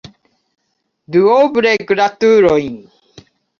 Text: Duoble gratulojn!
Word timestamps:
Duoble 1.17 1.75
gratulojn! 1.93 2.83